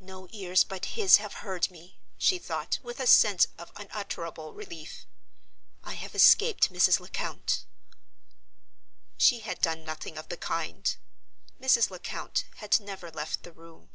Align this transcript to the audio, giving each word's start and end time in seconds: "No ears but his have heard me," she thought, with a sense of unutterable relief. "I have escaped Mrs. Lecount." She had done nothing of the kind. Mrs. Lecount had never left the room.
"No 0.00 0.26
ears 0.30 0.64
but 0.64 0.94
his 0.98 1.18
have 1.18 1.34
heard 1.44 1.70
me," 1.70 1.98
she 2.16 2.38
thought, 2.38 2.78
with 2.82 2.98
a 2.98 3.06
sense 3.06 3.46
of 3.58 3.70
unutterable 3.76 4.54
relief. 4.54 5.04
"I 5.84 5.92
have 5.96 6.14
escaped 6.14 6.72
Mrs. 6.72 6.98
Lecount." 6.98 7.66
She 9.18 9.40
had 9.40 9.60
done 9.60 9.84
nothing 9.84 10.16
of 10.16 10.30
the 10.30 10.38
kind. 10.38 10.96
Mrs. 11.60 11.90
Lecount 11.90 12.44
had 12.54 12.80
never 12.80 13.10
left 13.10 13.42
the 13.42 13.52
room. 13.52 13.90